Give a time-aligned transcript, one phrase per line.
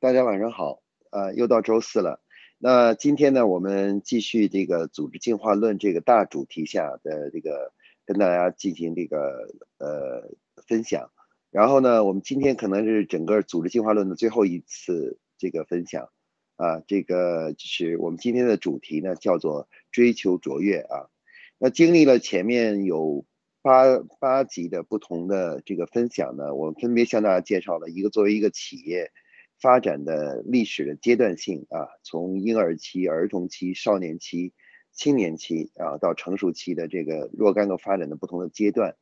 [0.00, 0.80] 大家晚上好，
[1.10, 2.22] 呃，又到周四了。
[2.56, 7.74] 那今天呢，我们继续这个组织进化论这个大主题下的这个
[8.06, 10.30] 跟大家进行这个呃
[10.66, 11.10] 分享。
[11.50, 16.08] 然后呢，我们今天可能是整个组织进化论的最后一次这个分享
[16.56, 21.10] 啊，这个就是我们今天的主题呢叫做追求卓越啊。
[21.58, 23.26] 那经历了前面有
[23.60, 29.12] 八八集的不同的这个分享呢，我分别向大家介绍了一个作为一个企业。
[29.60, 34.54] 发展的历史的阶段性啊，从婴儿期、儿童期、少年期、
[34.92, 38.96] 青年期啊，到成熟期的这个若干个发展的不同的阶段。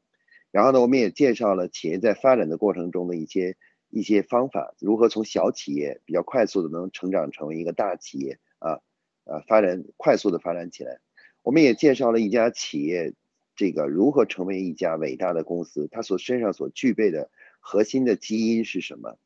[0.50, 3.56] 然后呢，我们也介绍了企业在发展的过程中的一些
[3.88, 8.80] 一些方法，如何从小企业比较快速的能成长成为一个大企业啊，
[9.24, 10.98] 呃，发展快速的发展起来。
[11.42, 13.14] 我们也介绍了一家企业
[13.54, 17.30] 这个如何成为一家伟大的公司，它所身上所具备的
[17.60, 19.18] 核心的基因是什么？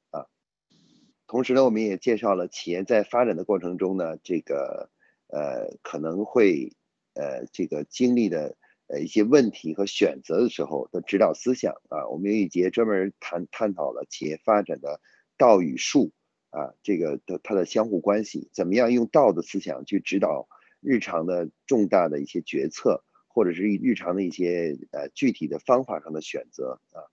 [1.32, 4.90] 同时呢，我们也介绍了企业在发展的过程中呢，这个
[5.29, 6.76] 呃可能会
[7.15, 8.54] 呃这个经历的
[8.87, 12.07] 呃一些问题和选择的时候的指导思想啊。
[12.10, 15.01] 我们有一节专门谈探讨了企业发展的
[15.38, 16.12] 道与术
[16.51, 20.46] 啊，这个的它的相互关系，怎么样用道的思想去指导
[20.82, 27.09] 日常的重大的一些决策，或者是日常的一些呃具体的方法上的选择啊。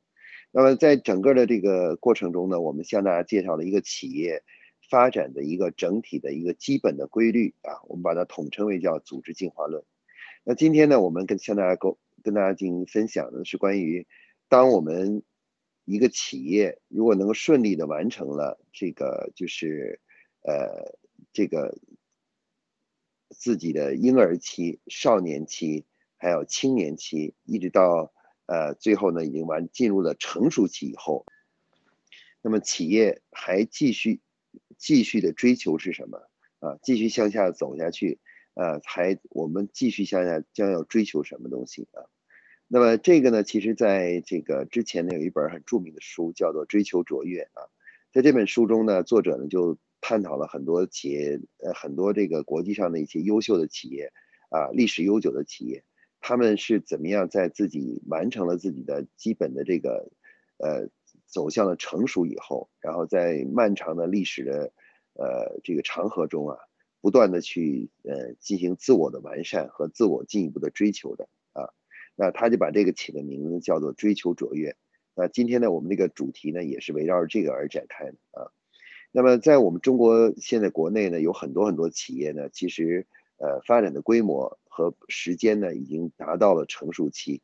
[0.52, 4.44] 那么在整个的这个过程中呢，我们向大家介绍了一个企业
[4.90, 9.84] 发展的一个整体的一个基本的规律啊，我们把它统称为叫组织进化论。
[10.44, 14.08] 那今天呢，我们跟向大家沟跟大家进行分享的是关于，
[14.48, 15.22] 当我们
[15.86, 20.02] 一个企业如果能够顺利的完成了这个就是
[20.42, 20.98] 呃
[21.32, 21.78] 这个
[23.30, 25.86] 自己的婴儿期、少年期
[26.18, 28.12] 还有青年期，一直到。
[28.50, 31.24] 呃，最后呢，已经完进入了成熟期以后，
[32.42, 34.22] 那么企业还继续
[34.76, 36.18] 继续的追求是什么
[36.58, 36.80] 啊？
[36.82, 38.18] 继续向下走下去，
[38.56, 42.10] 呃，还我们继续向下将要追求什么东西啊？
[42.68, 47.70] 那么这个呢，其实在这个之前呢，有一本很著名的书叫做《追求卓越》啊，
[48.12, 54.12] 在这本书中呢，作者呢就探讨了很多企业，呃，很多这个国际上的一些优秀的企业
[54.50, 55.84] 啊，历史悠久的企业。
[56.22, 60.12] 他们是怎么样在自己完成了自己的基本的这个，
[60.58, 60.90] 呃，
[61.26, 64.74] 走向了成熟以后，然后在漫长的历史的，
[65.14, 66.58] 呃，这个长河中啊，
[67.02, 71.72] 不断的去呃进行自我的完善和自我进一步的追求的啊，
[72.16, 74.76] 那他就把这个起的名字叫做追求卓越。
[75.16, 78.52] 那今天呢，我们这个主题呢也是围绕着这个而展开的啊。
[79.12, 83.08] 那么在我们中国现在国内呢，有很多很多企业呢，其实。
[83.40, 87.42] 呃，发展的规模和时间呢，已经达到了成熟期。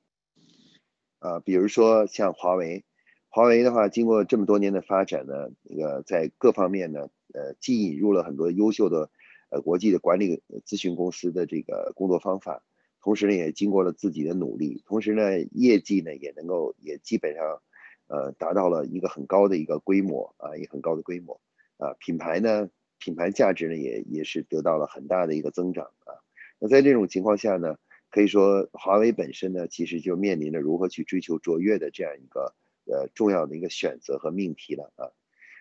[1.19, 2.83] 啊，比如说像华为，
[3.29, 9.09] 华为的话，经过这么多年的发展呢，那个在各方面呢，呃，既引入了很多优秀的
[9.49, 12.61] 呃国际的管理咨询公司的这个工作方法，
[13.01, 17.61] 同时呢，也经过了自己的努力，同时呢，业绩呢也能够也基本上
[18.07, 21.39] 呃达到了一个很高的一个规模啊，也很高的规模
[21.77, 22.69] 啊，品牌呢。
[22.99, 26.15] 品牌价值呢，也也是得到了很大的一个增长啊。
[26.59, 27.77] 那在这种情况下呢，
[28.09, 32.55] 可以说华为本身呢，其实就面临着如何去追求卓越的这样一个
[32.85, 35.11] 呃重要的一个选择和命题了啊。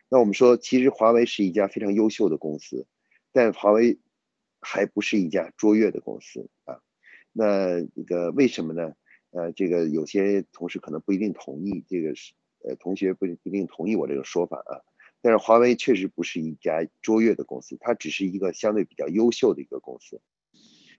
[0.09, 2.87] 那我们说，其实华为是一家非常优秀的公司，
[3.33, 3.99] 但华为
[4.61, 6.81] 还不是一家卓越的公司啊。
[7.33, 8.93] 那这个为什么呢？
[9.31, 14.79] 呃，这个有些同事可能不一定同意，这个是呃同学不不一定同意我这个说法啊。
[15.25, 20.21] 但是华为确实不是一家卓越的公司，它只是一个相对比较优秀的一个公司。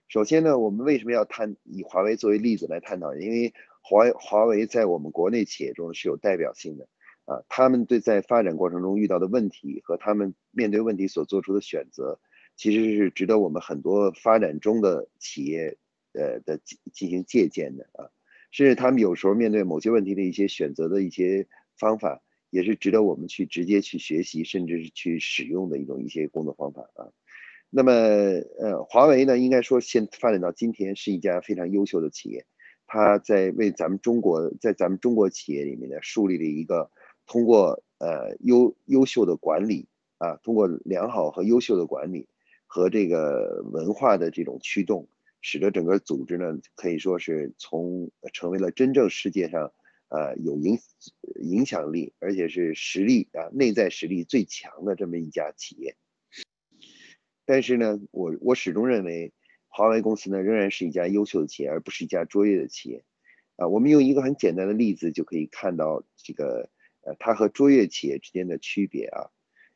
[0.08, 3.14] 首先呢，我们为什么要探以华为作为例子来探讨？
[3.14, 6.88] 因为华华为在我们国内企业中是有代表性的
[7.24, 12.18] 啊，他们对在发展过程中遇到的问题和他们面对问题所做出的选择，
[12.56, 15.76] 其实是值得我们很多发展中的企业
[16.14, 18.10] 呃的进进行借鉴的啊，
[18.50, 21.46] 甚至他们有时候面对某些问题的一些选择的一些
[21.78, 22.24] 方法。
[22.50, 27.08] 也是值得我们去直接去学习，甚至是去使用的一种一些工作方法啊。
[27.68, 32.46] 那么，呃，华为呢，应该说现发展到今天是一家非常优秀的企业，
[32.86, 36.90] 它在为咱们中国，在咱们中国企业里面呢，树立了一个
[37.26, 39.88] 通过呃优优秀的管理
[40.18, 42.28] 啊，通过良好和优秀的管理
[42.66, 45.08] 和这个文化的这种驱动，
[45.40, 49.72] 使得整个组织呢，可以说是从成为了真正世界上。
[50.08, 50.78] 呃，有影
[51.42, 55.96] 影响力，而且是实力啊，内在实力最强的这么一家企业。
[57.44, 59.32] 但是呢，我我始终认为，
[59.68, 63.04] 华为公司呢仍然是一家优秀的企业，而不是一家卓越的企业。
[63.56, 66.70] 啊，我们用一个很简单的例子就可以看到这个，
[67.02, 69.30] 呃，它和卓越企业之间的区别啊。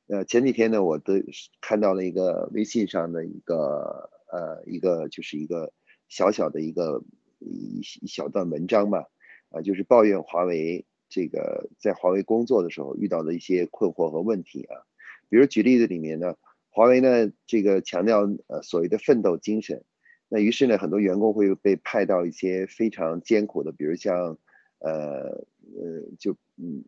[0.09, 1.25] 呃，前几天呢，我的
[1.61, 5.73] 看到了一个微信上的一个呃一个就是一个
[6.09, 7.05] 小小的一个
[7.39, 9.07] 一一小段文章吧，
[9.51, 14.87] 啊，就是抱怨华为这个在华为工作的时候遇到的一些困惑和问题啊。
[15.29, 16.37] 比如举例子里面呢，
[16.71, 19.85] 华为呢这个强调呃所谓的奋斗精神，
[20.29, 24.39] 那于是呢很多员工会被派到一些非常艰苦的，比如像
[24.79, 25.45] 呃
[25.77, 26.85] 呃就嗯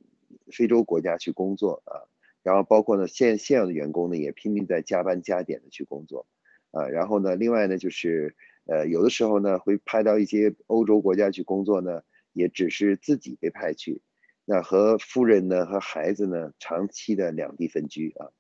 [0.50, 2.09] 非洲国家去工作啊。
[2.44, 6.26] 然后包括呢，现现有的员工呢，也拼命在加班加点的去工作，
[6.73, 8.35] 啊，然后呢，另外呢，就是
[8.67, 14.02] 呃，有的时候呢，会派到一些欧洲国家去工作呢，也只是自己被派去，
[14.44, 18.31] 那和夫人呢和孩子呢，长期的两地分居啊。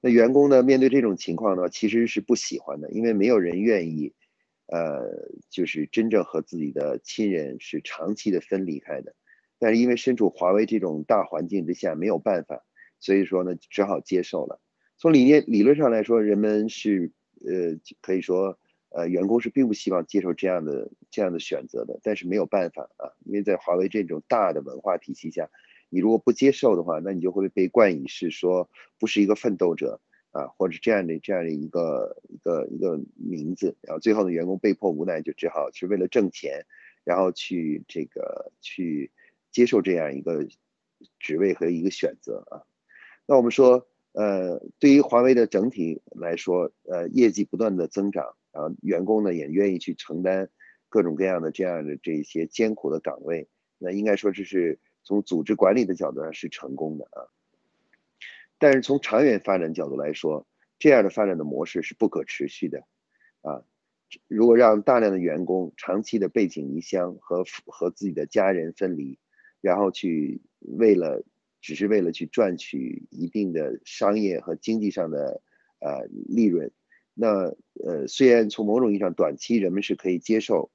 [0.00, 4.14] 那员工呢，面对这种情况呢，其实是不喜欢的，因为没有人愿意，
[4.66, 9.14] 呃，就是真正和自己的亲人是长期的分离开的。
[9.58, 12.64] 但是因为身处华为这种大环境之下没有办法，
[12.98, 14.60] 所以说呢只好接受了。
[14.96, 17.12] 从理念理论上来说，人们是
[17.46, 18.58] 呃可以说
[18.90, 25.50] 呃员工是并不希望接受这样的这样的选择的，但是没有办法啊，因为在华为这种大的文化体系下，
[25.88, 30.00] 你如果不接受的话，那你就会被冠以是说不是一个奋斗者
[30.30, 36.66] 啊，或者这样的这样的一个一个一个名字，然后最后呢员工被迫无奈就只好是为了挣钱，
[37.04, 39.10] 然后去这个去。
[39.52, 40.46] 接受这样一个
[41.18, 42.62] 职位和一个选择啊，
[43.26, 50.48] 那我们说，呃，对于华为的整体来说，呃，业绩不断的增长，然后员工呢也愿意去承担
[50.88, 53.48] 各种各样的这样的这些艰苦的岗位，
[53.78, 57.28] 那应该说这是从组织管理的角度上是成功的啊。
[58.58, 60.46] 但是从长远发展角度来说，
[60.78, 62.84] 这样的发展的模式是不可持续的
[63.42, 63.64] 啊。
[64.26, 69.18] 如果让大量的员工长期的背井离乡和和自己的家人分离，
[69.60, 71.24] 然后去为了，
[71.60, 75.40] 只是为了去赚取一定的商业和经济上的
[75.78, 76.72] 呃利润，
[77.14, 77.54] 那
[77.84, 80.70] 呃虽然从某种意义上短期人们是可以接受，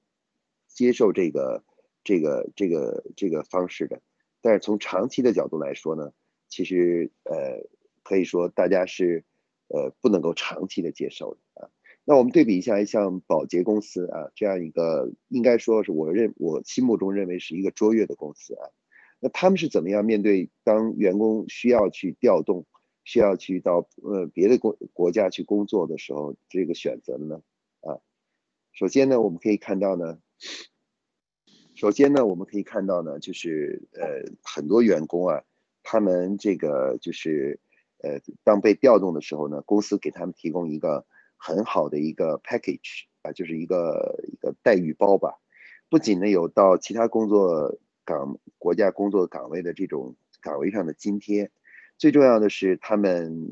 [0.68, 1.64] 接受这个
[2.04, 4.02] 这个这个这个方式的，
[4.42, 6.12] 但是从长期的角度来说呢，
[6.48, 7.68] 其实呃
[8.04, 9.24] 可以说大家是
[9.70, 11.70] 呃不能够长期的接受的啊。
[12.04, 18.70] 那我们对比一下，像宝洁公司啊，这样一个应该说是我认我心目中认为是一个卓越的公司啊，
[19.20, 22.68] 那他们是怎么样面对当员工需要去调动，
[23.06, 27.42] 需要去到呃别的国国家去工作的时候，这个选择呢？
[27.80, 28.02] 啊，
[28.74, 30.19] 首先呢，我们可以看到呢，
[31.75, 35.44] 首先呢，我们可以看到呢，就是呃很多员工啊，
[35.84, 37.62] 他们这个就是
[38.00, 41.06] 呃当被调动的时候呢，公司给他们提供一个。
[41.38, 45.38] 很好的一个 package 啊，就是一个一个待遇包吧。
[45.90, 51.52] 不仅呢有到其他工作岗、国家工作岗位的这种岗位上的津贴，
[51.97, 53.47] 最重要的是他们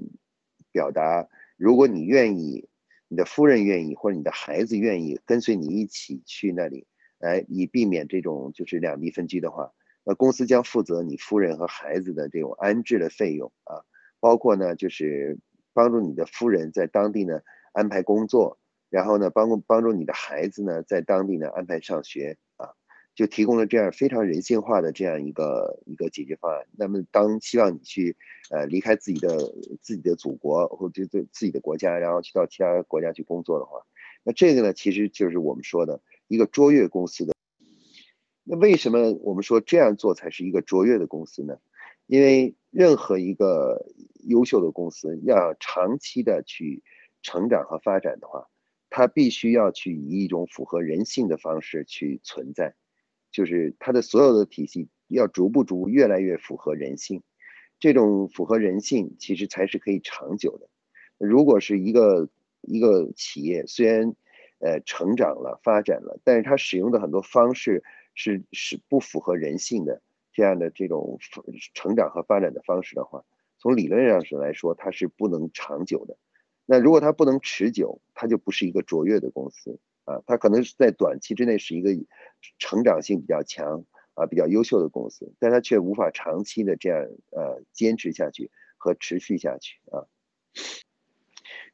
[0.72, 2.68] 表达，如果你愿意，
[3.08, 6.88] 你的夫人愿意，或者你的孩子愿意跟随你一起去那里，
[7.20, 9.72] 来以避免这种就是两地分居的话，
[10.04, 13.82] 那公司将负责你夫人和孩子的这种安置的费用啊，
[14.20, 15.38] 包括呢就是
[15.74, 17.42] 帮助你的夫人在当地呢。
[17.76, 18.60] 安排工作，
[18.92, 22.38] 然后呢，帮助帮助你的孩子呢，在当地呢安排上学，
[23.16, 26.66] 就提供了这样非常人性化的这样一个一个解决方案。
[26.78, 28.16] 那么，当希望你去
[28.50, 29.38] 呃离开自己的
[29.82, 33.80] 自己的祖国或者自自己的国家，然后去到其他国家去工作的话，
[34.24, 37.34] 那这个呢，其实就是我们说的一个卓越公司的。
[38.44, 41.58] 那为什么我们说这样做才是一个卓越的公司呢？
[42.08, 43.86] 因为任何一个
[44.26, 46.84] 优秀的公司要长期的去。
[47.26, 48.50] 成长和发展的话，
[48.90, 52.76] 它必须要去以一种符合人性的方式去存在，
[53.34, 57.22] 就是它的所有的体系要逐步逐步越来越符合人性，
[57.80, 60.70] 这种符合人性其实才是可以长久的。
[61.18, 62.30] 如果是一个
[62.62, 64.16] 一个企业虽然
[64.60, 71.18] 呃成长了发展了，但是它使用的很多方式是是不符合人性的这样的这种
[71.74, 73.24] 成长和发展的方式的话，
[73.58, 76.18] 从理论上是来说，它是不能长久的。
[76.66, 80.22] 那如果它不能持久，它就不是一个卓越的公司啊。
[80.26, 81.90] 它可能是在短期之内是一个
[82.60, 83.84] 成长性比较强
[84.14, 87.00] 啊、比较优秀的公司，但它却无法长期的这样
[87.32, 90.06] 呃坚持下去和持续下去啊。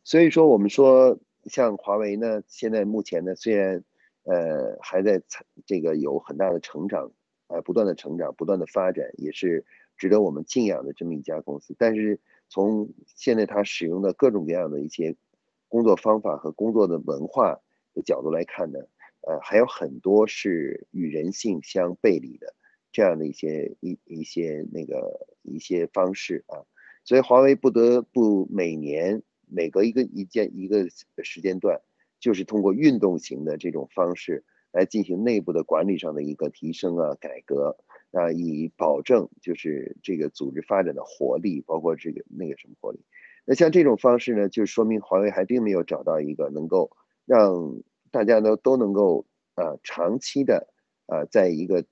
[0.03, 3.83] 所以说，我们说像华为呢，现在目前呢，虽然
[4.23, 5.21] 呃还在
[5.65, 7.11] 这个有很大的成长
[7.47, 9.65] 呃，不断的成长，不断的发展，也是
[9.97, 12.19] 值得我们敬仰的这么一家公司，但是。
[12.51, 15.15] 从现在他使用的各种各样的一些
[15.67, 17.59] 工作方法和工作的文化
[18.01, 18.79] 角度来看呢，
[19.21, 22.53] 呃，还有很多是与人性相背离的
[22.91, 26.65] 这样的一些一一些那个一些方式啊。
[27.05, 30.87] 所以华为不得不每年每隔一个一间一个
[31.23, 31.81] 时间段，
[32.19, 37.75] 就是通过运动型的这种方式来进行内部的管理上的一个提升啊改革
[38.11, 42.99] 啊，以保证就是这个组织发展的活力，包括这个那个什么活力。
[43.45, 46.91] 那像这种方式呢，就说明华为还并没有找到一个能够
[47.25, 49.25] 让大家呢都能够
[49.55, 50.67] 啊长期的
[51.07, 51.85] 啊在一个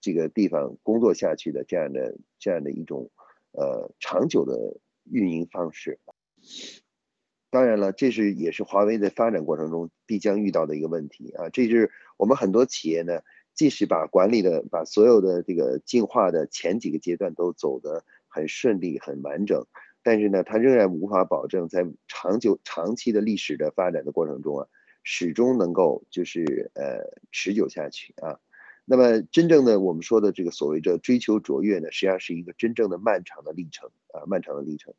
[0.00, 3.10] 这个地方工作下去的这样的这样的一种
[3.52, 5.98] 呃长久的运营方式。
[7.50, 11.48] 当然了，这是也是华为在发展过程中必将遇到的一个问题啊。
[11.50, 13.20] 这是我们很多企业呢，
[13.54, 19.64] 即使把管理的把所有的这个进化的前几个阶段都走得很顺利、很完整。
[20.02, 24.66] 但是呢，它仍然无法保证在长久、长期的历史的发展的过程中啊，
[25.04, 26.98] 始终能够就是呃
[27.30, 28.40] 持久下去啊。
[28.84, 34.92] 那么，真正的我们说的这个所谓的追求卓越呢，实际上是一个真正的漫长的历程啊，漫长的历程。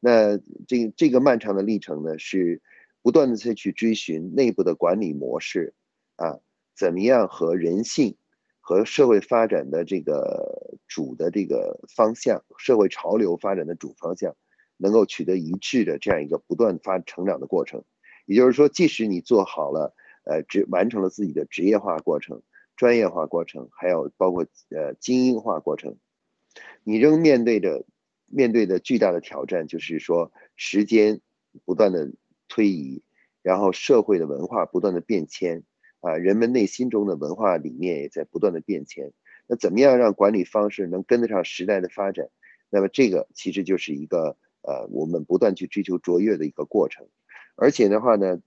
[0.00, 2.62] 那这这个漫长的历程呢，是
[3.02, 5.74] 不断的在去追寻内部的管理模式
[6.16, 6.38] 啊，
[6.74, 8.16] 怎么样和人性。
[8.60, 14.36] 和社会发展的这个主的这个方向，社会潮流发展的主方向，
[14.76, 17.82] 能够取得一致的这样一个不断发成长的过程。
[18.28, 19.94] 也就是说，即使你做好了，
[20.24, 22.42] 呃，职完成了自己的职业化过程、
[22.76, 25.96] 专业化过程，还有包括呃精英化过程，
[26.84, 27.86] 你仍面对着
[28.26, 31.22] 面对的巨大的挑战，就是说时间
[31.64, 32.12] 不断的
[32.48, 33.02] 推移，
[33.42, 35.64] 然后社会的文化不断的变迁。
[36.00, 39.12] 啊，人们内心中的文化理念也在不断的变迁。
[39.48, 42.28] 那怎么样让管理方式能跟得上时代的发展？
[42.70, 47.08] 那么这个其实就是一个呃，我们不断去追求卓越的一个过程。
[47.60, 48.40] 而且的话呢，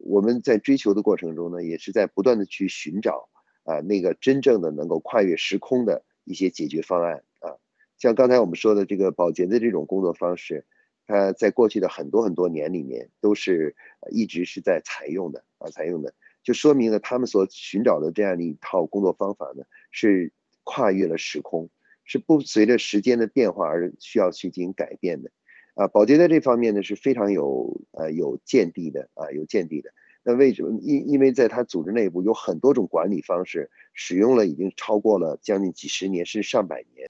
[0.00, 3.28] 我们在追求的过程中呢，也是在不断的去寻找
[3.62, 7.54] 啊，那个真正的能够跨越时空的一些解决方案啊。
[7.96, 10.66] 像刚才我们说的这个保洁的这种工作方式，
[11.06, 13.76] 它在过去的很多很多年里面都是
[14.10, 16.12] 一直是在采用的啊，采用的。
[16.42, 20.32] 就说明了他们所寻找的这样的一套工作方法呢，是
[20.64, 21.70] 跨越了时空，
[22.04, 25.30] 是不随着时间的变化而需要去进行改变的。
[25.76, 29.92] 啊，宝洁在这方面呢是非常有呃有见地的啊，有见地的。
[30.24, 30.78] 那为什么？
[30.82, 37.08] 因因为在它组织内部有很多种管理方式，使用了已经超过了将近几十年，甚至上百年。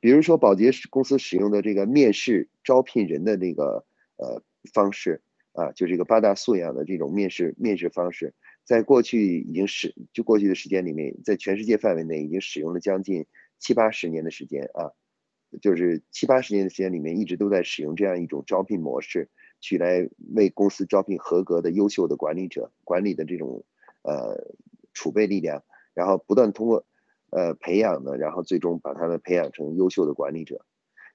[0.00, 3.84] 比如说，宝洁公司使用的这个面试招聘人的这个
[4.16, 5.20] 呃方式。
[5.52, 13.24] 啊，就这个八大素养的这种面试面试方式，在过去已经使就过去的时间里面，在全世界范围内已经使用了将近
[13.60, 14.90] 七八十年的时间啊，
[15.60, 19.28] 就是七八十年的时间里面一直都在使用这样一种招聘模式，
[19.60, 23.64] 去来为公司招聘合格的优秀的管理者，管理的这种
[24.02, 24.54] 呃
[24.92, 25.62] 储备力量，
[25.94, 26.84] 然后不断通过
[27.30, 30.64] 呃培养呢，然后最终把他们培养成优秀的管理者。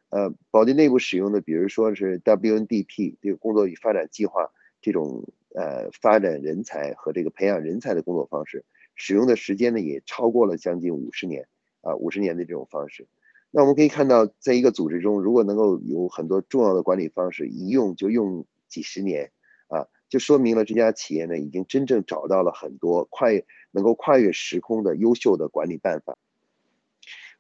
[0.10, 4.50] 呃，保定内部使用的，比如说是 WNDP 这个工作与发展计划
[4.81, 8.65] 这种呃发展人才和这个培养人才的工作方式，
[8.96, 11.48] 使用的时间呢也超过了将近五十年
[11.81, 13.08] 啊，五十年的这种方式。
[13.51, 19.32] 那我们可以看到，在一个组织中，如果能够有很多重要的管理方式一用就用几十年
[19.68, 26.18] 啊，就说明了这家企业呢已经真正找到了很多跨越能够跨越时空的优秀的管理办法，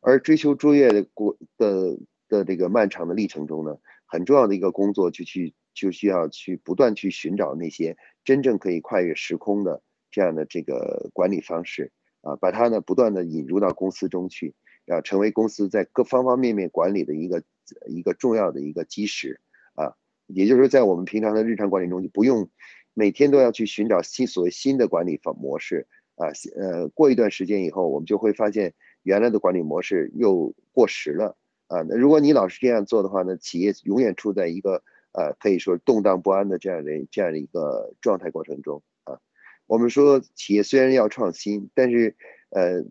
[0.01, 1.97] 而追求卓越的过的。
[2.29, 3.75] 的这个漫长的历程中呢，
[4.05, 14.53] 很重要的一个工作就去就需要去不断去寻找那些真正可以跨越时空的这样的这个管理方式啊，把它呢不断的引入到公司中去，
[14.93, 17.43] 要，成为公司在各方方面面管理的一个
[17.87, 19.39] 一个重要的一个基石
[19.75, 19.95] 啊，
[20.27, 22.49] 也就是说，在我们平常的日常管理中就不用
[22.93, 31.37] 每天都要去寻找新所谓新的管理方模式啊，呃，过一段时间以后，我们就会发现原来的管理模式又过时了。
[31.67, 34.81] 啊，那如果你老是这样做的话呢，企业永远处在一个
[35.11, 39.19] 呃可以说动荡不安的这样的这样的一个状态过程中啊。
[39.67, 42.15] 我们说企业虽然要创新，但是
[42.49, 42.83] 呃呃，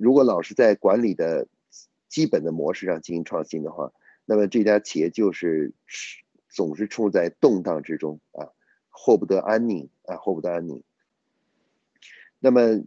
[0.00, 1.48] 如果老是在管理的
[2.08, 3.92] 基本的模式上进行创新的话，
[4.24, 5.72] 那么这家企业就是
[6.48, 8.48] 总是处在动荡之中啊，
[8.88, 10.82] 获不得安宁啊，获不得安宁。
[12.38, 12.82] 那么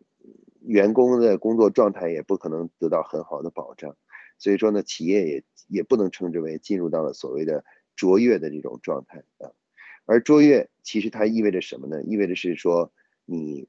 [0.61, 3.95] 员工的工作状态也不可能得到很好的保障。
[4.37, 7.63] 所以说呢，企业也也不能称之为进入到了所谓的
[7.95, 9.51] 卓越的这种状态啊。
[10.05, 12.01] 而卓越其实它意味着什么呢？
[12.03, 12.91] 意味着是说
[13.25, 13.67] 你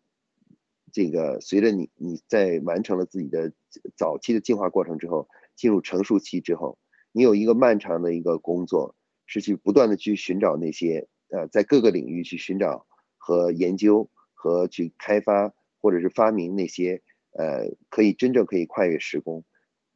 [0.93, 3.53] 这个随着你你在完成了自己的
[3.97, 6.79] 早期的进化过程之后，进入成熟期之后，
[7.13, 8.95] 你有一个漫长的一个工作，
[9.27, 19.45] 是去不断的去寻找那些呃在各个领域去寻找和研究和去开发或者是发明那些呃可以真正可以跨越时空。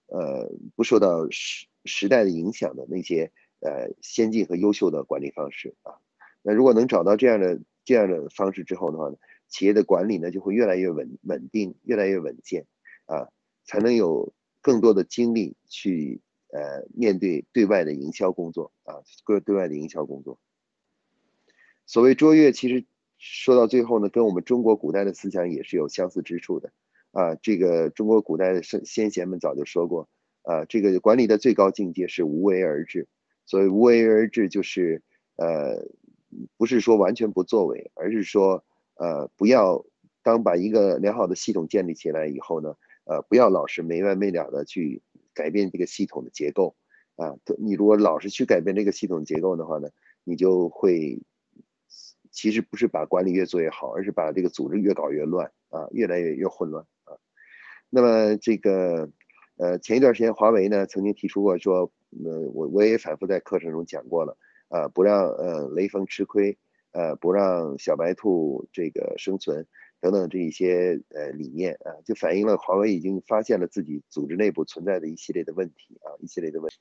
[0.09, 5.99] 呃，不受到时时代的影响的那些呃先进和优秀的管理方式啊。
[6.43, 9.17] 那如果能找到这样的这样的方式之后的话呢，
[9.49, 12.67] 企业的管理呢就会越来越稳稳定，越来越稳健
[13.07, 13.29] 啊，
[13.65, 20.39] 才能有更多的精力去呃面对对外的营销工作啊，各对外的营销工作。
[21.87, 22.85] 所谓卓越，其实
[23.19, 26.73] 说到最后呢，跟我们中国古代的思想也是有相似之处的
[27.13, 27.35] 啊。
[27.37, 30.09] 这个中国古代的先先贤们早就说过
[30.43, 33.09] 啊，这个管理的最高境界是无为而治。
[33.45, 35.03] 所谓无为而治，就是
[35.37, 35.87] 呃。
[36.59, 38.63] 不是说完全不作为，而是说，
[38.97, 39.85] 呃，不要
[40.23, 42.75] 当把一个良好的系统建立起来以后呢，
[43.05, 45.03] 呃，不要老是没完没了的去
[45.35, 46.75] 改变这个系统的结构，
[47.17, 49.89] 啊，你如果老是去改变这个系统结构的话呢，
[50.25, 51.21] 你就会，
[52.31, 57.17] 其实不是把管理越做越好，而是把这个组织越搞越乱，啊，越来越越混乱，啊，
[57.91, 59.11] 那么这个，
[59.57, 61.93] 呃，前一段时间华为呢曾经提出过说，
[62.25, 64.37] 呃，我我也反复在课程中讲过了。
[64.69, 66.59] 呃，不让呃雷锋吃亏，
[66.97, 69.67] 呃，不让小白兔这个生存，
[70.01, 76.79] 等等这一些呃理念啊，就反映了华为已经发现了自己组织内部存在的一系列的问题啊，一系列的问题。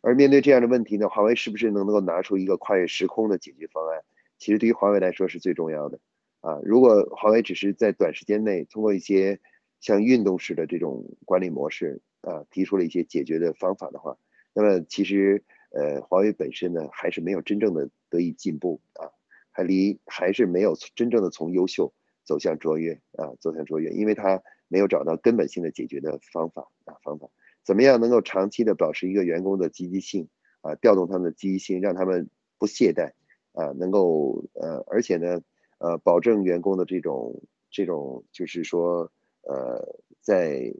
[0.00, 4.04] 而面对这样的问题呢，华为是不是能能够拿出一个跨越时空的解决方案？
[4.38, 5.98] 其实对于华为来说是最重要的
[6.40, 6.60] 啊。
[6.62, 9.40] 如果华为只是在短时间内通过一些
[9.80, 14.16] 像运动式的这种管理模式啊，提出了一些解决的方法的话，
[14.54, 15.42] 那么其实。
[15.74, 19.08] 呃，华为本身呢，还是没有真正的得以进步啊，
[19.52, 21.92] 还离还是没有真正的从优秀
[22.24, 27.28] 走向卓越啊，走向卓越，因为他没有找到根本性的解决的方法啊方法，
[27.62, 30.28] 怎么样能够长期的保持一个员工的积极性
[30.62, 32.28] 啊，调动他们的积极性，让他们
[32.58, 33.12] 不懈怠
[33.52, 35.42] 啊，能够呃，而且呢
[35.78, 40.72] 呃，保证员工的这种这种就是说呃，在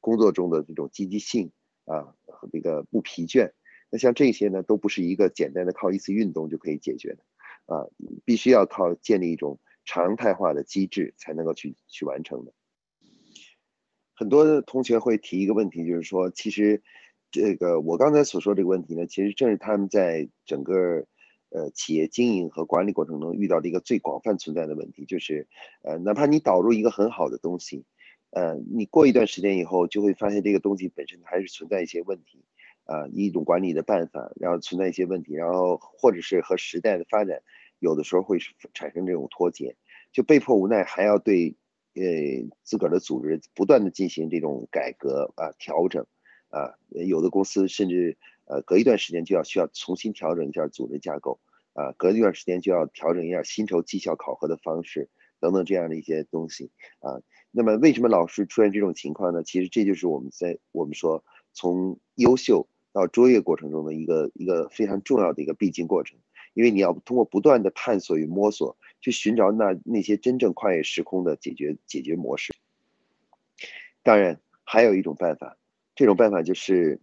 [0.00, 1.50] 工作中的这种积极性
[1.84, 3.52] 啊和这个不疲倦。
[3.90, 7.18] 那像这些呢，都不是一个简单的靠一次运动就可以解决的，
[7.66, 7.86] 啊，
[8.24, 12.52] 必须要靠建立一种常态化的机制才能够去去完成的。
[14.14, 16.82] 很多同学会提一个问题，就是说，其实
[17.30, 21.06] 这个我刚才所说这个问题呢，其实正是他们在整个
[21.50, 25.48] 呃企业经营和管理过程中遇到的一个最广泛存在的问题，就是
[25.82, 27.84] 呃，哪怕你导入一个很好的东西，
[28.30, 32.44] 呃，你过一段时间以后，就会发现这个东西本身还是存在一些问题。
[32.84, 37.42] 啊，一种管理的办法，然后存在一些问题，然后或者是和时代的发展，
[37.78, 38.38] 有的时候会
[38.74, 39.74] 产生这种脱节，
[40.12, 41.56] 就被迫无奈还要对，
[41.94, 42.02] 呃，
[42.62, 46.06] 自个儿的组织不断的进行这种改革啊调整，
[46.50, 51.40] 啊，有的公司甚至呃隔一段时间就要需要重新调整一下组织架构，
[51.72, 55.08] 啊，隔一段时间就要调整一下薪酬绩效考核的方式
[55.40, 57.16] 等等这样的一些东西啊，
[57.50, 59.42] 那么为什么老是出现这种情况呢？
[59.42, 62.68] 其实这就是我们在我们说从优秀。
[62.94, 66.16] 到卓越过程中的一个一个非常重要的一个必经过程，
[66.54, 72.54] 因为你要通过不断的探索与摸索，去寻找那那些真正跨越时空的解决解决模式。
[74.04, 75.58] 当然，还有一种办法，
[75.96, 77.00] 这种办法就是，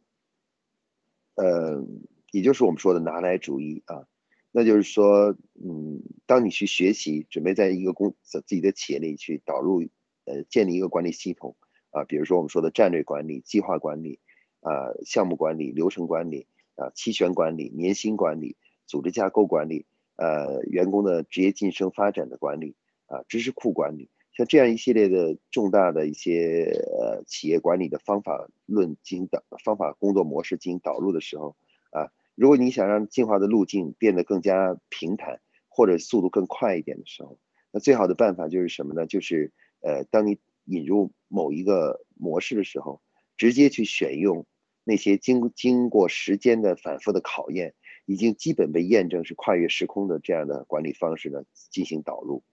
[1.36, 1.86] 呃，
[2.32, 4.08] 也就是我们说的拿来主义啊，
[4.54, 9.82] 那就是说，嗯，当你去学习，准备在一个公自己的企业里去导入，
[10.24, 11.58] 呃，建立一个管理系统
[11.90, 14.22] 啊，比如说我们说的战略管理、计划管理。
[14.62, 22.76] 啊，项目管理、流程管理、啊，期权管理、年薪管理、组织架构管理、呃，员工的职业晋升发展的管理、
[23.08, 31.56] 啊，知识库管理，像这样一系列的重大的一些呃企业管理的方法论进行导方法工作模式进行导入的时候，
[31.90, 37.40] 啊，如果你想让进化的路径变得更加平坦或者速度更快一点的时候，
[37.72, 39.08] 那最好的办法就是什么呢？
[39.08, 43.02] 就是呃，当你引入某一个模式的时候，
[43.38, 44.46] 直接去选用。
[44.84, 47.74] 那些经经过时间的反复的考验，
[48.06, 52.44] 已经基本被验证是跨越时空的这样的管理方式呢，进行导入。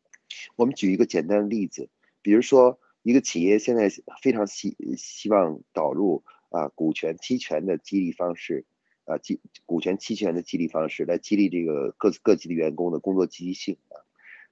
[0.57, 1.89] 我们举一个简单的例子，
[2.21, 3.91] 比如说一个企业现在
[4.23, 8.67] 非常希希望导入啊股权期权的激励方式，
[9.07, 14.05] 啊激股权期权的激励方式来激励这个各各级的员工的工作积极性啊。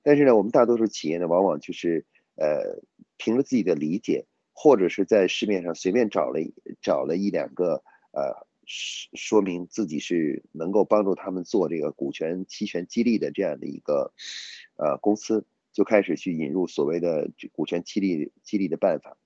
[0.02, 2.80] 但是呢，我们大多数企业呢，往往就是呃
[3.18, 4.24] 凭着自己的理解。
[4.58, 6.40] 或者是在市面上随便找了
[6.80, 14.14] 找了一两个，呃，说说明自己是能够帮助他们做这个股权期权激励的这样的一个，
[14.76, 19.18] 呃，公司就开始去引入所谓的股权激励激励的办法，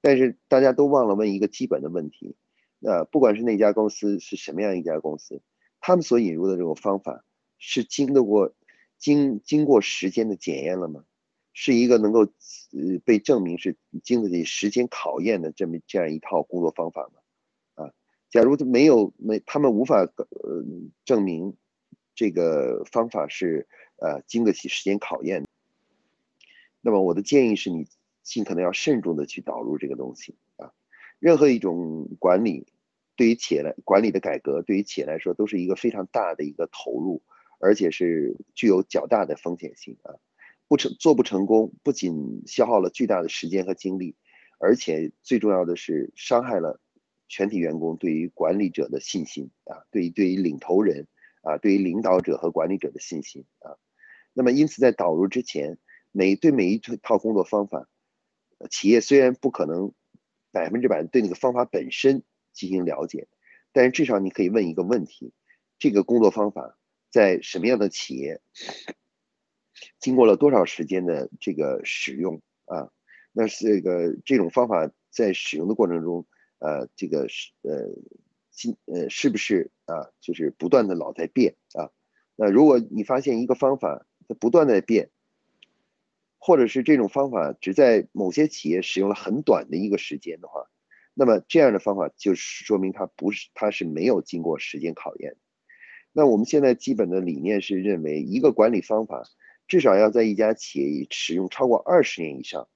[0.00, 2.34] 但是大家都忘了问一个基本的问题，
[2.80, 5.42] 呃，不管是那家公司是什么样一家公司，
[5.80, 7.24] 他们所引入的这种方法
[7.56, 8.52] 是经得过
[8.98, 11.04] 经经过时间的检验了吗？
[11.52, 17.84] 是一个能够呃被证明是经得起时间考验的这么这样一套工作方法吗？
[17.84, 17.92] 啊，
[18.30, 20.64] 假如没有没他们无法呃
[21.04, 21.56] 证明
[22.14, 25.44] 这个方法是呃经得起时间考验，
[26.80, 27.86] 那么我的建议是你
[28.22, 30.72] 尽可能要慎重的去导入这个东西啊。
[31.18, 32.66] 任何一种管理
[33.14, 37.22] 对于企业来管理的改革，对于企业来说都是一个非常大的一个投入，
[37.60, 40.14] 而且是具有较大的风险性啊。
[40.72, 44.16] 不成做不成功，不仅消耗了巨大的时间和精力，
[44.58, 46.80] 而且最重要的是伤害了
[47.28, 51.08] 全体员工对于管理者的信心啊，对于对于领头人
[51.42, 53.76] 啊，对于领导者和管理者的信心啊。
[54.32, 55.76] 那么因此在导入之前，
[56.10, 57.86] 每对每一套工作方法，
[58.70, 59.92] 企业虽然不可能
[60.52, 62.22] 百分之百对那个方法本身
[62.54, 63.28] 进行了解，
[63.72, 65.34] 但是至少你可以问一个问题：
[65.78, 66.78] 这个工作方法
[67.10, 68.40] 在什么样的企业？
[69.98, 72.90] 经过了多少时间的这个使用啊？
[73.34, 76.26] 那这个这种方法在使用的过程中，
[76.58, 77.88] 呃，这个是呃，
[78.50, 80.10] 今呃是不是啊？
[80.20, 81.88] 就是不断的老在变啊？
[82.36, 85.08] 那如果你发现一个方法它不断的变，
[86.36, 90.68] 或者是这种方法只在某些企业使用了很短的一个时间的话，
[91.14, 95.36] 那么这样的方法就是说明它不是它是没有经过时间考验。
[96.12, 99.22] 那我们现在基本的理念是认为一个管理方法。
[99.72, 102.68] 至少要在一家企业使用超过二十年以上，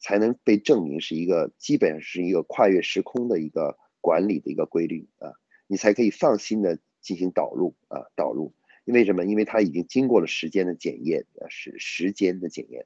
[0.00, 5.30] 才能被证明是一个基本上是一个跨越时空的一个管理的一个规律啊，
[5.68, 8.52] 你才可以放心的进行导入啊导入。
[8.84, 9.24] 因为什么？
[9.24, 12.84] 因为它已经经过了时间的检验啊，是时间的检验。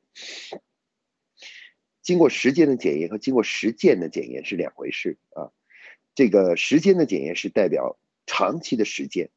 [2.02, 5.48] 经过时间的检验和经过实践的检验是两回事啊。
[6.14, 7.96] 这个时间的检验是代表
[8.26, 9.30] 长期的实践。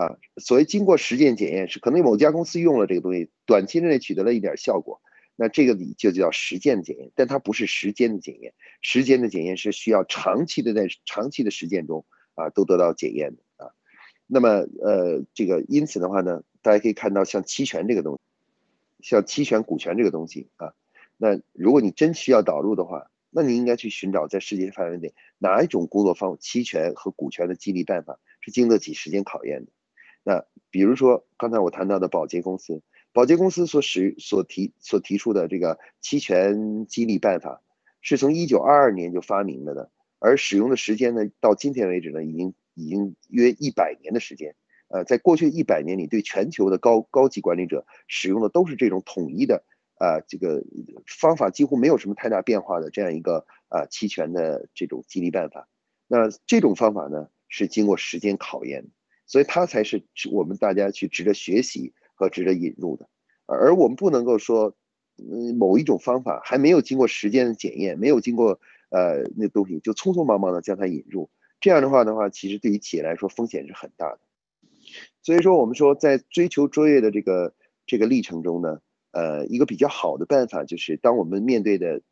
[0.00, 4.98] 啊，所谓经过实践检验是可能某家公司用了这个东西，短期之内取得了一点效果，
[5.36, 13.72] 那这个就叫实践检验，但它不是时间的检验，时间的检验是需要长期的在长期的实践中啊都得到检验的啊。
[14.26, 14.48] 那么
[14.82, 18.18] 呃这个因此的话呢，大家可以看到像期权这个东
[19.00, 20.72] 西，像期权股权这个东西啊，
[21.18, 29.70] 那如果你真需要导入的话，那你应该去寻找在世界范围内哪一种工作方期权和股权的激励办法是经得起时间考验的。
[30.22, 37.62] 那比如说刚才我谈到的保洁公司，保洁公司所使所提所提出的这个期权激励办法，
[38.00, 44.54] 是从一九二二年就发明了的，而使用的时间呢，到今天为止呢，已经已经约一百年的时间。
[44.88, 50.64] 呃，在过去一百年里，对全球的高高级管理者使用的都是这种统一的，啊，这个
[51.06, 55.68] 方法几乎没有什么太大变化的这样一个啊期权的这种激励办法。
[56.08, 58.88] 那这种方法呢，是经过时间考验的。
[59.30, 63.08] 所以它才是值我们大家去值得学习和值得引入的，
[63.46, 64.74] 而我们不能够说，
[65.18, 68.58] 嗯，某一种方法还没有经过时间的检验，没有经过
[68.90, 74.18] 呃那东西就匆匆忙忙的将它引入，这样的话的话，其实对于企业来说风险是很大的。
[75.22, 77.54] 所以说，我们说在追求卓越的这个
[77.86, 78.80] 这个历程中呢，
[79.12, 82.02] 呃，一个比较好的办法就是，当我们面对的，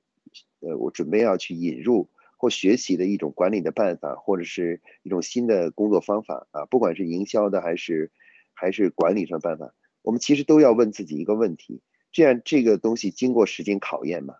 [0.60, 2.08] 呃，我准备要去引入。
[2.38, 8.12] 或学习的一种管理的办法，或者是一种新的工作方法啊，不管是营销的还是
[8.54, 14.36] 还是管理上办法，我们其实都要问自己一个问题：这样这个东西经过时间考验吗？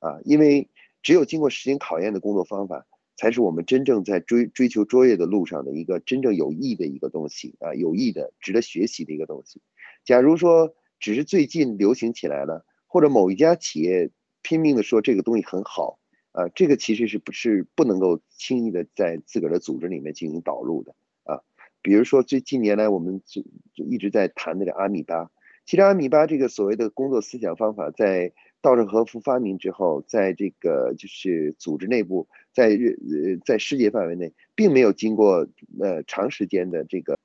[0.00, 0.68] 啊，因为
[1.02, 2.84] 只有经过时间考验的工作方法，
[3.16, 9.62] 才是我们真正在追追求卓越的路上的一个真正有益的一个东西啊，有益的、值得学习的一个东西。
[10.04, 14.10] 假如说只是最近流行起来了，或者某一家企业
[14.42, 16.00] 拼命的说这个东西很好。
[16.36, 20.94] 啊，这个其实是不是不能够轻易的在自个儿的组织里面进行导入的
[21.24, 21.40] 啊？
[21.80, 23.40] 比如说最近年来我们就
[23.72, 25.30] 就一直在谈那个阿米巴，
[25.64, 35.48] 其实阿米巴这个所谓的工作思想方法，在稻盛和夫发明之后，在这个就是组织内部，在日呃在世界范围内，并没有经过
[35.80, 37.18] 呃长时间的这个，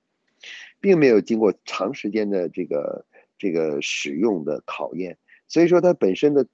[0.79, 3.05] 并没有经过长时间的这个
[3.37, 5.17] 这个使用的考验，
[5.49, 6.47] 所以说它本身的。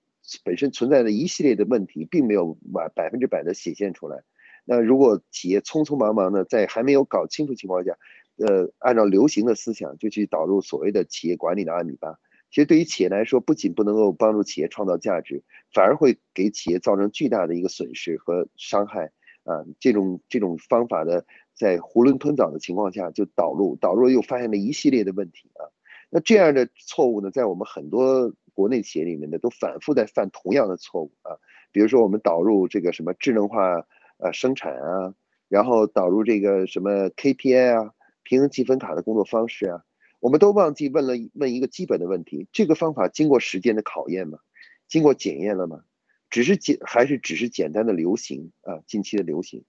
[0.43, 4.23] 本身存在的一系列的问题，并没有百百分之百的显现出来。
[4.65, 7.97] 那如果企业匆匆忙忙的在还没有搞清楚情况下，
[8.35, 12.19] 呃，按照流行的思想就去导入所谓的企业管理的阿米巴，
[12.51, 15.41] 其实对于企业来说，不仅不能够帮助企业创造价值，
[15.73, 19.11] 反而会给企业造成巨大的一个损失和伤害。
[19.43, 25.71] 啊，这种这种方法的在囫囵吞枣的情况下就导入，导入又发现了一系列的问题啊。
[26.09, 28.33] 那这样的错误呢，在我们很多。
[28.57, 31.37] 国内企业里面的都反复在犯同样的错误啊，
[31.71, 33.85] 比如说我们导入这个什么智能化
[34.17, 35.13] 呃生产啊，
[35.47, 37.93] 然后导入这个什么 KPI 啊，
[38.23, 39.83] 平衡积分卡的工作方式啊，
[40.19, 44.39] 我们都忘记问了问一个基本的问题：这个方法经过时间的考验吗？
[44.87, 45.83] 经过检验了吗？
[46.31, 48.81] 只是简还是只是简单的流行啊？
[48.87, 49.65] 近期的流行？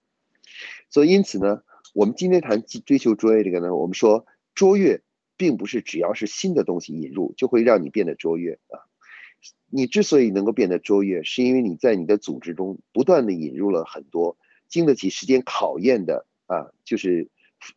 [0.88, 4.24] 所以因此呢，我们今天谈追求卓越这个呢，我们说
[4.54, 5.02] 卓越
[5.38, 8.84] 并不是只要是新的东西引入就会让你变得卓越啊。
[9.70, 14.36] 你之所以能够变得卓越，是因为你在你的组织中不断的引入了很多
[14.68, 17.28] 经得起时间考验的啊，就是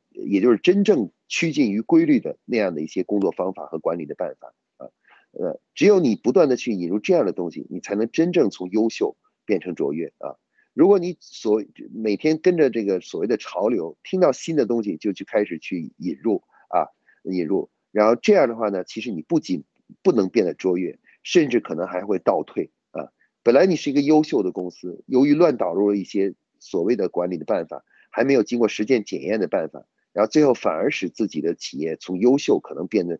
[0.10, 4.90] 也就是真正趋近于规律的那样的一些工作方法和管理的办法啊。
[5.34, 10.36] 呃，只有你不断的去引入这样的东西，你才能真正从优秀变成卓越啊。
[10.74, 16.88] 如果你所每天跟着这个所谓的潮流，听到新的东西就去开始去引入啊，
[17.24, 19.64] 引入，然后这样的话呢，其实你不仅
[20.02, 21.00] 不能变得卓越。
[21.24, 23.14] 甚至可能还会倒退啊！
[23.44, 33.20] 本来你是一个优秀的公司，由于乱导入了一些所谓的管理的办法，还没有经过实践检验的办法，然后最后反而使自己的企业从优秀可能变得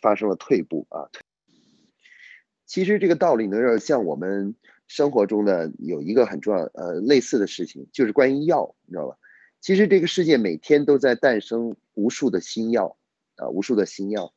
[0.00, 1.10] 发生了退步啊！
[2.64, 4.54] 其实这个道理呢，像我们
[4.86, 9.16] 生活中呢有一个很重要呃类似的事情，就是关于药，你知道吧？
[9.60, 12.96] 其实这个世界每天都在诞生无数的新药
[13.36, 14.32] 啊，无数的新药，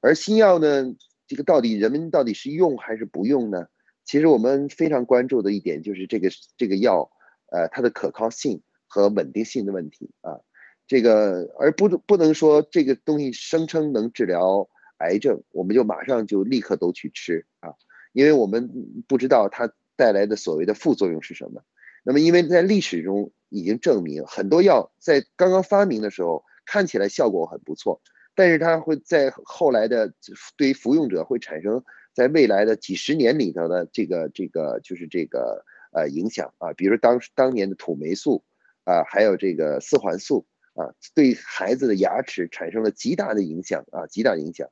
[0.00, 0.94] 而新药呢。
[1.28, 3.66] 这个到底人们到底是用还是不用呢？
[4.04, 6.28] 其实我们非常关注的一点就是这个
[6.58, 7.10] 这个药，
[7.50, 10.40] 呃，它的可靠性和稳定性的问题啊。
[10.86, 17.72] 这个而不不能说这个东西声称能治疗癌症，我们就马上就立刻都去吃啊，
[18.12, 18.68] 因为我们
[19.08, 21.62] 不知道它带来的所谓的副作用是什么。
[22.04, 28.02] 那么因为在历史中已经证明，很多药在刚刚发明的时候看起来效果很不错。
[28.34, 30.12] 但是它会在后来的
[30.56, 31.82] 对于服用者会产生
[32.14, 38.42] 在未来的几十年里头的这个这个就是这个呃影响啊，比如当当年的土霉素
[38.84, 44.68] 啊，还有这个四环素啊，对孩子的牙齿产生了极大的影响啊，极大影响，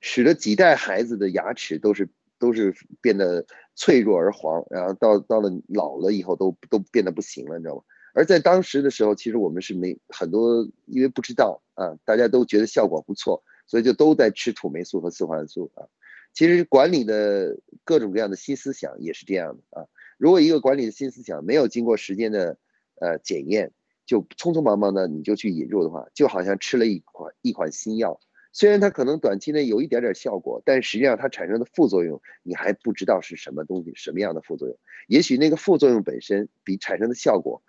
[0.00, 3.44] 使得几代孩子的牙齿都是都是变得
[3.74, 7.82] 脆弱而黄，然后到到了老了以后都都变得不行了，你知道吗？
[8.14, 15.88] 而在当时的时候，其实我们是没很多，因为不知道啊，大家都觉得效果不错，所以就都在吃土霉素和四环素啊。
[16.34, 19.86] 其实管理的各种各样的新思想也是这样的啊。
[20.18, 22.58] 如果一个管理的新思想没有经过时间的
[23.00, 23.72] 呃检验，
[24.04, 28.20] 就匆匆忙忙的你就去引入的话，就好像吃了一款一款新药，
[28.52, 34.76] 虽然它可能短期内有一点点效果，但实际上它产生的副作用你还不知道是什么东西，什么样的副作用？
[35.08, 37.62] 也许那个副作用本身比产生的效果。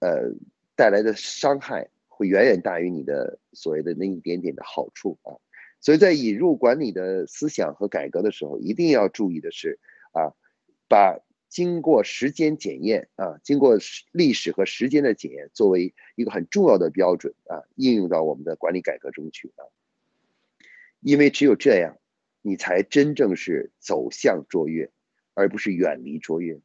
[0.00, 0.32] 呃，
[0.74, 5.36] 带来的伤害会远远大于你的所谓的那一点点的好处啊，
[5.80, 9.78] 所以在引入管理的思想和改革的时候，一定要注意的是
[10.12, 10.32] 啊，
[10.88, 13.78] 把经过时间检验啊，经过
[14.12, 19.64] 历史和时间的检验作为一个很重要的标准啊，应用到我们的管理改革中去啊，
[21.00, 21.98] 因为只有这样，
[22.40, 24.90] 你才真正是走向卓越，
[25.34, 26.60] 而不是远离卓越。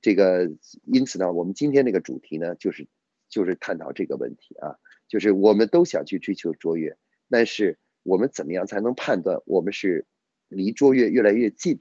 [0.00, 0.50] 这个，
[0.84, 2.86] 因此呢，我们今天这个主题呢，就是
[3.28, 4.78] 就是探讨这个问题啊，
[5.08, 6.96] 就是我们都想去追求卓越，
[7.28, 10.06] 但是我们怎么样才能判断我们是
[10.48, 11.80] 离卓越越来越近，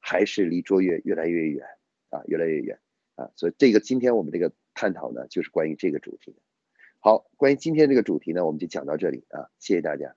[0.00, 1.66] 还是离卓越越来越远
[2.10, 2.78] 啊，越来越远
[3.16, 3.30] 啊？
[3.36, 6.38] 所以这个今天我们这个探讨呢，就是关于这个主题的。
[7.00, 10.16] 好，关于今天这个主题呢，我们就讲到这里啊，谢谢大家。